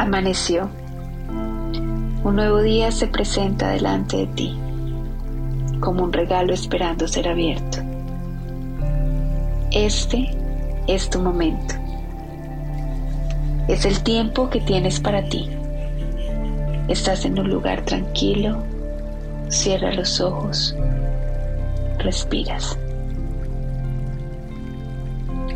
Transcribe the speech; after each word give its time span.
Amaneció. 0.00 0.70
Un 2.24 2.36
nuevo 2.36 2.62
día 2.62 2.90
se 2.90 3.06
presenta 3.06 3.68
delante 3.68 4.16
de 4.16 4.26
ti, 4.28 4.58
como 5.78 6.04
un 6.04 6.10
regalo 6.14 6.54
esperando 6.54 7.06
ser 7.06 7.28
abierto. 7.28 7.80
Este 9.72 10.34
es 10.86 11.10
tu 11.10 11.20
momento. 11.20 11.74
Es 13.68 13.84
el 13.84 14.02
tiempo 14.02 14.48
que 14.48 14.62
tienes 14.62 14.98
para 15.00 15.22
ti. 15.28 15.50
Estás 16.88 17.26
en 17.26 17.38
un 17.38 17.50
lugar 17.50 17.84
tranquilo, 17.84 18.56
cierra 19.50 19.92
los 19.92 20.18
ojos, 20.22 20.74
respiras. 21.98 22.78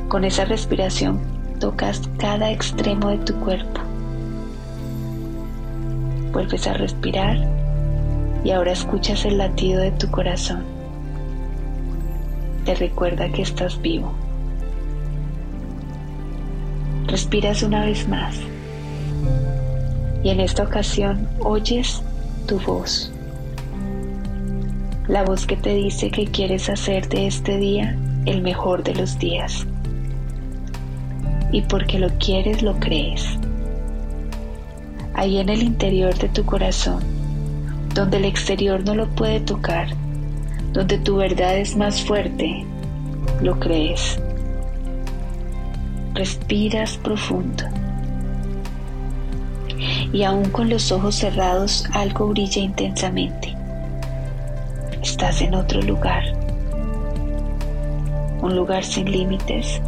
Con 0.09 0.23
esa 0.23 0.45
respiración 0.45 1.19
tocas 1.61 2.03
cada 2.19 2.51
extremo 2.51 3.09
de 3.09 3.19
tu 3.21 3.35
cuerpo 3.37 3.81
Vuelves 6.35 6.67
a 6.67 6.73
respirar 6.73 7.37
y 8.43 8.51
ahora 8.51 8.73
escuchas 8.73 9.25
el 9.25 9.39
latido 9.39 9.81
de 9.81 9.93
tu 9.93 10.11
corazón. 10.11 10.65
Te 12.65 12.75
recuerda 12.75 13.31
que 13.31 13.43
estás 13.43 13.81
vivo. 13.81 14.13
Respiras 17.07 17.63
una 17.63 17.85
vez 17.85 18.09
más 18.09 18.37
y 20.25 20.31
en 20.31 20.41
esta 20.41 20.65
ocasión 20.65 21.29
oyes 21.39 22.03
tu 22.49 22.59
voz. 22.59 23.13
La 25.07 25.23
voz 25.23 25.47
que 25.47 25.57
te 25.57 25.73
dice 25.73 26.11
que 26.11 26.27
quieres 26.27 26.69
hacer 26.69 27.09
de 27.09 27.29
este 27.29 27.59
día 27.59 27.97
el 28.27 28.43
mejor 28.43 28.83
de 28.83 28.97
los 28.97 29.21
días. 29.21 29.69
Y 31.53 31.63
porque 31.63 32.01
lo 32.01 32.09
quieres, 32.19 32.61
lo 32.63 32.81
crees 32.81 33.39
ahí 35.25 35.39
en 35.39 35.49
el 35.49 35.63
interior 35.63 36.15
de 36.19 36.29
tu 36.29 36.45
corazón, 36.45 37.03
donde 37.95 38.19
el 38.19 38.27
exterior 38.27 38.85
no 38.85 38.95
lo 38.95 39.09
puede 39.09 39.41
tocar, 39.41 39.89
donde 40.75 40.99
tu 40.99 41.17
verdad 41.17 41.57
es 41.57 41.77
más 41.77 42.03
fuerte, 42.03 42.67
lo 43.41 43.59
crees. 43.59 44.21
Respiras 46.13 46.99
profundo. 46.99 47.65
Y 50.13 50.25
aún 50.25 50.51
con 50.51 50.69
los 50.69 50.93
ojos 50.93 51.15
cerrados 51.15 51.87
algo 51.95 52.29
brilla 52.29 52.61
intensamente. 52.61 53.57
Estás 55.03 55.41
en 55.41 55.55
otro 55.55 55.81
lugar. 55.81 56.23
Un 58.43 58.55
lugar 58.55 58.85
sin 58.85 59.11
límites, 59.11 59.81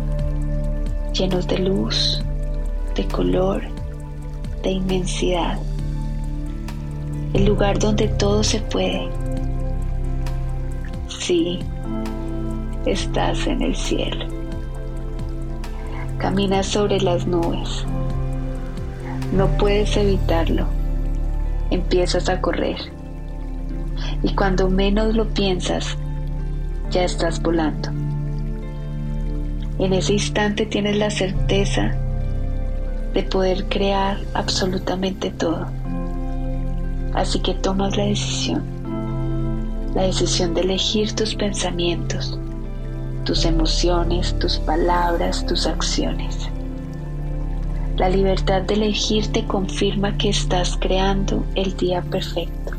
llenos 1.12 1.46
de 1.46 1.58
luz, 1.58 2.22
de 2.94 3.06
color 3.06 3.75
de 4.62 4.70
inmensidad, 4.70 5.58
el 7.32 7.44
lugar 7.44 7.78
donde 7.78 8.08
todo 8.08 8.42
se 8.42 8.60
puede. 8.60 9.08
Sí, 11.08 11.60
estás 12.86 13.46
en 13.46 13.62
el 13.62 13.76
cielo. 13.76 14.26
Caminas 16.18 16.66
sobre 16.66 17.00
las 17.00 17.26
nubes. 17.26 17.84
No 19.32 19.48
puedes 19.58 19.96
evitarlo. 19.96 20.66
Empiezas 21.70 22.28
a 22.28 22.40
correr. 22.40 22.78
Y 24.22 24.34
cuando 24.34 24.70
menos 24.70 25.14
lo 25.14 25.28
piensas, 25.28 25.96
ya 26.90 27.04
estás 27.04 27.42
volando. 27.42 27.90
En 29.78 29.92
ese 29.92 30.14
instante 30.14 30.64
tienes 30.64 30.96
la 30.96 31.10
certeza 31.10 31.94
de 33.16 33.22
poder 33.22 33.64
crear 33.70 34.18
absolutamente 34.34 35.30
todo. 35.30 35.66
Así 37.14 37.40
que 37.40 37.54
tomas 37.54 37.96
la 37.96 38.04
decisión, 38.04 38.62
la 39.94 40.02
decisión 40.02 40.52
de 40.52 40.60
elegir 40.60 41.14
tus 41.14 41.34
pensamientos, 41.34 42.38
tus 43.24 43.46
emociones, 43.46 44.38
tus 44.38 44.58
palabras, 44.58 45.46
tus 45.46 45.66
acciones. 45.66 46.50
La 47.96 48.10
libertad 48.10 48.60
de 48.60 48.74
elegir 48.74 49.32
te 49.32 49.46
confirma 49.46 50.18
que 50.18 50.28
estás 50.28 50.76
creando 50.78 51.42
el 51.54 51.74
día 51.74 52.02
perfecto. 52.02 52.74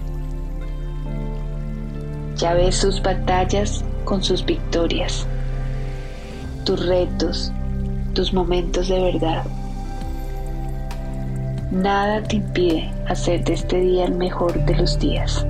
Ya 2.36 2.54
ves 2.54 2.76
sus 2.76 3.02
batallas 3.02 3.84
con 4.06 4.24
sus 4.24 4.46
victorias, 4.46 5.26
tus 6.64 6.86
retos, 6.86 7.52
tus 8.14 8.32
momentos 8.34 8.88
de 8.88 9.00
verdad. 9.02 9.44
Nada 11.78 12.24
te 12.24 12.38
impide 12.38 12.92
hacer 13.08 13.44
de 13.44 13.54
este 13.54 13.80
día 13.80 14.06
el 14.06 14.16
mejor 14.16 14.66
de 14.66 14.76
los 14.78 14.98
días. 14.98 15.46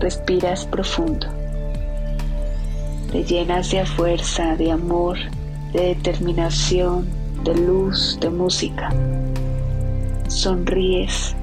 Respiras 0.00 0.66
profundo. 0.66 1.28
Te 3.12 3.22
llenas 3.22 3.70
de 3.70 3.86
fuerza, 3.86 4.56
de 4.56 4.72
amor, 4.72 5.16
de 5.72 5.94
determinación, 5.94 7.06
de 7.44 7.54
luz, 7.54 8.18
de 8.20 8.30
música. 8.30 8.92
Sonríes. 10.26 11.36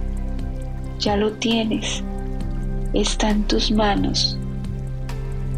Ya 1.00 1.16
lo 1.16 1.32
tienes. 1.32 2.04
Está 2.92 3.30
en 3.30 3.44
tus 3.44 3.72
manos. 3.72 4.38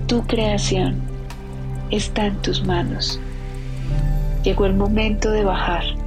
Tu 0.06 0.22
creación 0.28 1.02
está 1.90 2.28
en 2.28 2.36
tus 2.44 2.64
manos. 2.64 3.20
Llegó 4.44 4.68
el 4.68 4.76
momento 4.76 5.31
de 5.31 5.44
bajar 5.44 5.99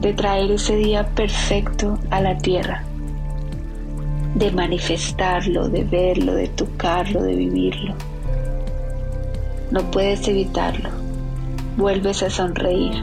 de 0.00 0.12
traer 0.12 0.50
ese 0.50 0.76
día 0.76 1.06
perfecto 1.14 1.98
a 2.10 2.20
la 2.20 2.36
tierra, 2.36 2.84
de 4.34 4.50
manifestarlo, 4.50 5.68
de 5.68 5.84
verlo, 5.84 6.34
de 6.34 6.48
tocarlo, 6.48 7.22
de 7.22 7.34
vivirlo. 7.34 7.94
No 9.70 9.90
puedes 9.90 10.28
evitarlo. 10.28 10.90
Vuelves 11.76 12.22
a 12.22 12.30
sonreír. 12.30 13.02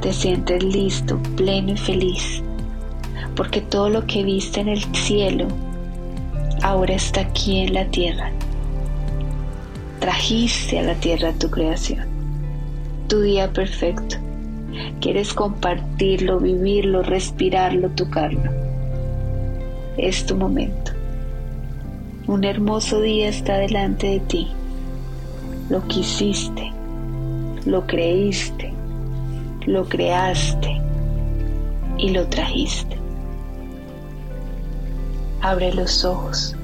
Te 0.00 0.12
sientes 0.12 0.62
listo, 0.62 1.18
pleno 1.36 1.72
y 1.72 1.76
feliz, 1.78 2.42
porque 3.34 3.62
todo 3.62 3.88
lo 3.88 4.06
que 4.06 4.22
viste 4.22 4.60
en 4.60 4.68
el 4.68 4.82
cielo 4.94 5.48
ahora 6.62 6.94
está 6.94 7.22
aquí 7.22 7.60
en 7.60 7.72
la 7.72 7.86
tierra. 7.86 8.30
Trajiste 10.00 10.78
a 10.78 10.82
la 10.82 10.94
tierra 10.94 11.32
tu 11.32 11.50
creación, 11.50 12.06
tu 13.08 13.22
día 13.22 13.50
perfecto 13.50 14.18
Quieres 15.00 15.34
compartirlo, 15.34 16.40
vivirlo, 16.40 17.02
respirarlo, 17.02 17.90
tocarlo. 17.90 18.50
Es 19.96 20.26
tu 20.26 20.36
momento. 20.36 20.92
Un 22.26 22.44
hermoso 22.44 23.00
día 23.00 23.28
está 23.28 23.58
delante 23.58 24.06
de 24.06 24.20
ti. 24.20 24.48
Lo 25.68 25.86
quisiste, 25.86 26.72
lo 27.66 27.86
creíste, 27.86 28.72
lo 29.66 29.88
creaste 29.88 30.80
y 31.98 32.10
lo 32.10 32.26
trajiste. 32.28 32.96
Abre 35.42 35.74
los 35.74 36.04
ojos, 36.04 36.56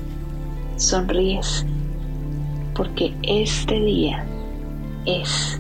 sonríes, 0.77 1.67
porque 2.75 3.15
este 3.23 3.79
día 3.81 4.25
es 5.05 5.60